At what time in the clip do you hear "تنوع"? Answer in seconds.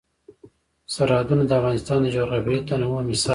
2.67-2.99